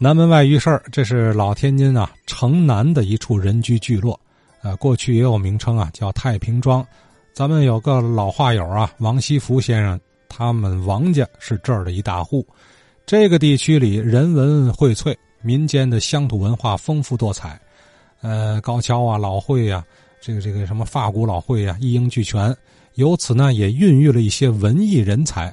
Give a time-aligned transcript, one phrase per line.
[0.00, 4.18] 南门外鱼市这是老天津啊城南的一处人居聚落，
[4.62, 6.86] 呃，过去也有名称啊，叫太平庄。
[7.32, 9.98] 咱们有个老话友啊，王西福先生，
[10.28, 12.46] 他们王家是这儿的一大户。
[13.06, 17.60] 这个地区里人文荟萃，民间的乡土文化丰富多彩，
[18.20, 19.84] 呃，高跷啊、老会啊，
[20.20, 22.56] 这个这个什么发古老会啊，一应俱全。
[22.94, 25.52] 由此呢，也孕育了一些文艺人才。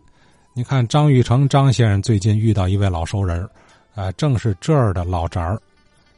[0.53, 3.49] 你看张玉成张先生最近遇到一位老熟人
[3.95, 5.59] 啊，正是这儿的老宅儿。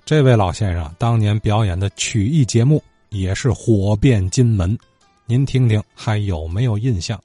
[0.04, 4.78] 这位老先生当年表演的曲艺节目也是火遍金门，
[5.26, 7.22] 您听听还有没有印象？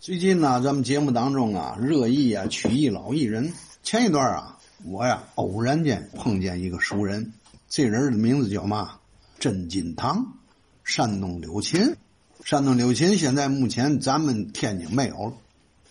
[0.00, 3.52] 最近呢，咱们节目当中啊，热议啊曲艺老艺人。
[3.82, 7.32] 前一段啊，我呀偶然间碰见一个熟人，
[7.68, 8.92] 这人的名字叫嘛？
[9.38, 10.24] 甄金堂，
[10.84, 11.94] 山东柳琴。
[12.44, 15.32] 山东柳琴现在目前咱们天津没有了。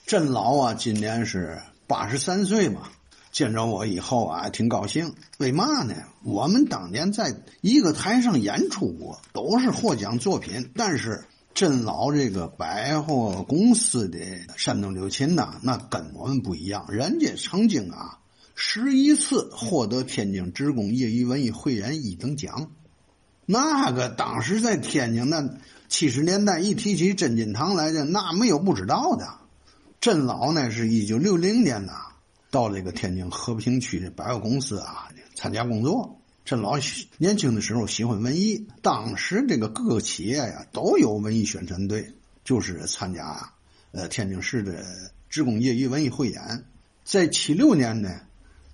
[0.06, 2.90] 甄老啊，今年是八十三岁嘛。
[3.34, 5.12] 见着我以后啊，挺高兴。
[5.40, 5.96] 为嘛呢？
[6.24, 10.70] 我们当年在一个台上演出过，都是获奖作品。
[10.76, 14.20] 但是甄老这个百货公司的
[14.56, 16.86] 山东柳琴呐，那跟我们不一样。
[16.90, 18.20] 人家曾经啊，
[18.54, 22.70] 十一次获得天津职工业余文艺汇演一等奖。
[23.48, 25.44] 那个当时在天津，那
[25.90, 29.28] 七十年代一提起甄金堂来的，那没有不知道的。
[30.00, 32.13] 甄老呢，是一九六零年呐。
[32.54, 36.20] 到这个天津和平区的百货公司啊参加工作。
[36.46, 36.78] 这老
[37.18, 43.52] 年轻的时候喜欢文艺，当时这个各个企业呀都有文艺宣传队，就是参加
[43.92, 44.86] 呃天津市的
[45.30, 46.64] 职工业余文艺汇演。
[47.04, 48.22] 在七六年呢，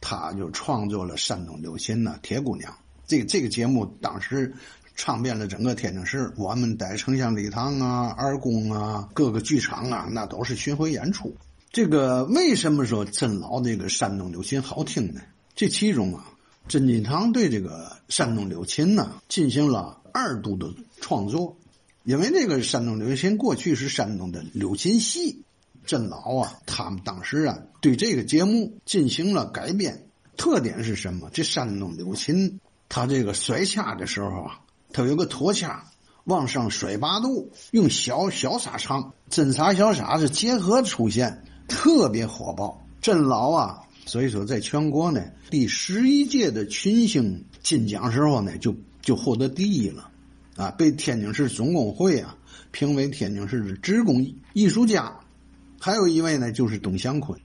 [0.01, 2.73] 他就创作了山东流行的《铁姑娘》。
[3.07, 4.53] 这个这个节目当时
[4.95, 11.33] 唱遍了整个天津市，我们在城乡礼堂啊、二宫啊、各个剧场啊，那都是巡回演出。
[11.71, 15.21] 这个为什么说甄老这个山东柳琴好听呢？
[15.53, 16.25] 这其中啊，
[16.67, 21.57] 甄金堂对这个山东柳琴呢进行了二度的创作，
[22.03, 25.43] 因为这个山东柳琴过去是山东的柳琴戏，
[25.85, 30.07] 甄老啊，他们当时啊对这个节目进行了改编。
[30.37, 31.29] 特点是什么？
[31.31, 35.83] 这山东柳琴，它这个甩掐的时候啊，它有个托掐，
[36.23, 41.43] 往上甩八度，用小小沙唱，真沙小沙是结合出现。
[41.69, 50.09] 特别火爆，镇老啊，所以说在全国呢，第十一届的群星金奖时候呢，就就获得第一了，
[50.57, 52.35] 啊，被天津市总工会啊
[52.71, 55.15] 评为天津市的职工艺术家。
[55.79, 57.39] 还有一位呢，就是董祥坤。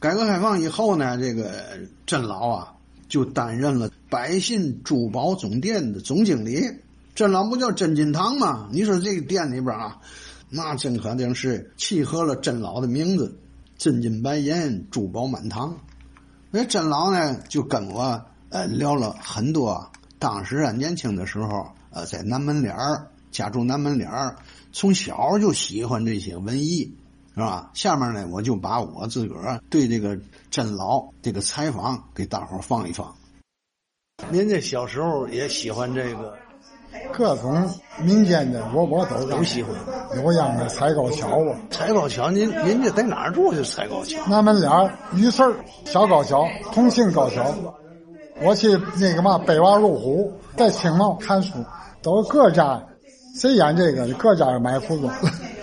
[0.00, 2.72] 改革开放以后呢，这个镇老啊，
[3.08, 6.60] 就担任了百信珠宝总店的总经理。
[7.14, 8.68] 镇老不叫甄金堂吗？
[8.72, 10.00] 你说这个店里边啊。
[10.56, 13.36] 那真可定是契合了甄老的名字，
[13.76, 15.76] 真金白银，珠宝满堂。
[16.52, 19.90] 那甄老呢，就跟我呃聊了很多。
[20.20, 24.36] 当时啊，年轻的时候，呃，在南门脸儿家住南门脸儿，
[24.72, 26.94] 从小就喜欢这些文艺，
[27.34, 27.72] 是吧？
[27.74, 30.16] 下面呢，我就把我自个儿对这个
[30.52, 33.12] 甄老这个采访给大伙放一放。
[34.30, 36.38] 您这小时候也喜欢这个？
[37.12, 37.68] 各种
[38.00, 39.72] 民间的，我我都都喜欢。
[40.16, 44.18] 有样的踩高跷啊，踩高跷，您您这在哪儿住就踩高跷？
[44.28, 45.42] 南门脸儿鱼市
[45.84, 47.44] 小高跷，同庆高跷。
[48.42, 51.64] 我去那个嘛北洼路虎，在青茂看书，
[52.02, 52.82] 都各家
[53.36, 55.12] 谁演这个，各家买服装。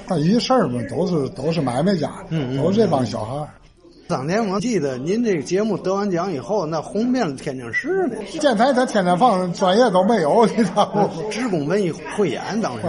[0.08, 2.10] 那鱼市嘛，都是都是买卖家，
[2.58, 3.48] 都是这帮小孩。
[4.12, 8.18] 当年我记得您这个节目得完奖以后，那红遍了天津市呢。
[8.42, 11.30] 电台他天天放，专业都没有，你知道不？
[11.32, 12.86] 职工文艺汇演当时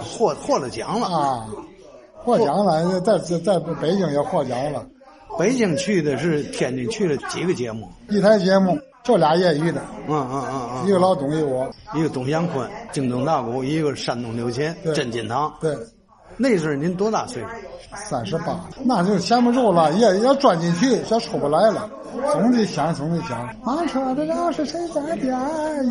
[0.00, 1.46] 获获了奖了啊！
[2.16, 4.86] 获奖了，在在在北京也获奖了。
[5.36, 7.90] 北京去的是天津去了几个节目？
[8.08, 15.52] 一台节目就俩业余的，嗯嗯嗯嗯，一个老董，一个我，一个董祥坤，京东大鼓，一个山东刘琴，真金堂。
[15.60, 15.74] 对，
[16.42, 17.48] 那时候您多大岁数？
[17.94, 21.88] 三十八，那就闲不住了，也也钻进去，也出不来了。
[22.32, 23.48] 总得想，总得想。
[23.62, 25.38] 马车的粮食谁在点？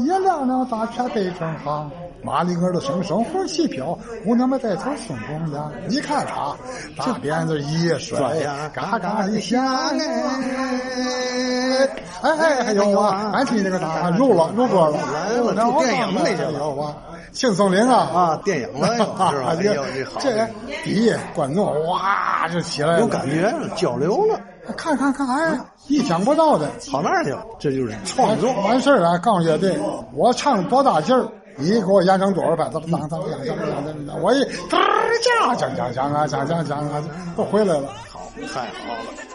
[0.04, 1.90] 一辆辆大车背成行，
[2.24, 5.72] 马里儿的声声红旗飘，姑娘们带头送公粮。
[5.88, 6.54] 你看他，
[6.98, 11.88] 大鞭子一甩呀，嘎嘎一响哎，
[12.22, 16.96] 哎哎有啊，俺听那个啥，入了入歌了，来了，那电影那叫有啊。
[17.34, 19.34] 庆松铃啊啊，电影了是吧？
[19.48, 20.48] 哎呦，这好，这
[20.84, 24.38] 第一观众哇就起来，有感觉了，交流了，
[24.76, 25.58] 看看看，哎，
[25.88, 29.18] 意想不到的，跑那儿去了，这就是创作完事儿了。
[29.20, 29.80] 告诉乐队，
[30.14, 31.26] 我唱多大劲儿，
[31.56, 32.70] 你给我演成多少遍？
[32.74, 34.78] 当当当当当当，我一哒
[35.24, 37.02] 讲讲讲讲啊讲讲讲啊，
[37.38, 38.20] 都回来了，好，
[38.54, 39.31] 太好了。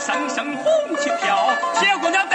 [0.00, 2.26] 声声红旗飘，铁姑娘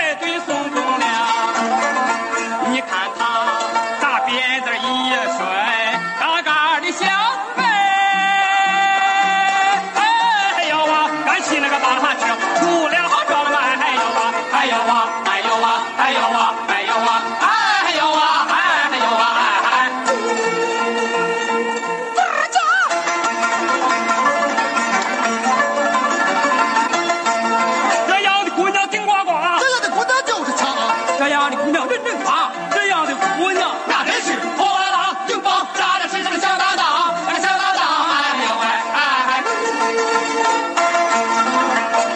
[31.76, 39.44] 这样的姑娘人人夸，这样的姑娘那真是火辣辣、硬梆，扎在身上的小搭档，那个小搭档，哎呦喂，哎哎，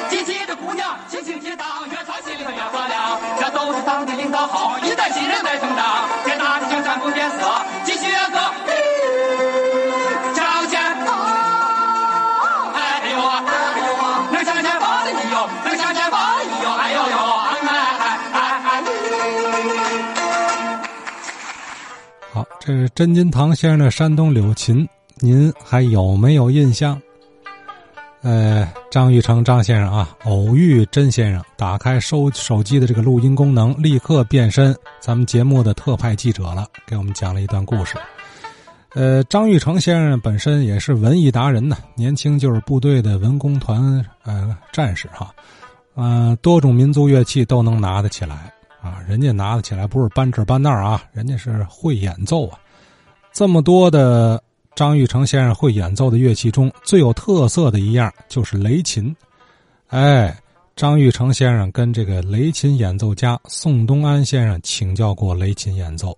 [0.10, 7.38] 积极的姑娘，心情激荡，越穿心里头越发亮，这都是党的领导好，一代新人在成长，天大的江山不变色，
[22.70, 24.88] 这是真金堂先生的山东柳琴，
[25.18, 27.02] 您还有没有印象？
[28.22, 37.98] 呃，张玉成张先生啊，偶遇甄先生，打开收手机的这个录音功能，立刻变身咱们节目的特派记者了，给我们讲了一段故事。
[38.94, 45.34] 呃，张玉成先生本身也是文艺达人呢，年轻就是部队的文工团呃战士哈，
[45.96, 52.58] 呃，多种民族乐器都能拿得起来啊，人家拿得起来不是搬这搬那儿啊，人家是会演奏啊。
[53.34, 54.42] 这么多的
[54.76, 59.16] 张玉成先生会演奏的乐器中，最有特色的一样就是雷琴。
[59.88, 60.36] 哎，
[60.76, 66.18] 张玉成先生跟这个雷琴演奏家宋东安先生请教过雷琴演奏，